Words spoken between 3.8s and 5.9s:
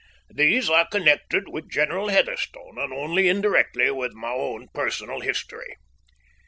with my own personal history.